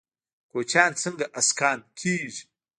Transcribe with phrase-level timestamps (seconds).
[0.51, 2.43] کوچیان څنګه اسکان کیږي؟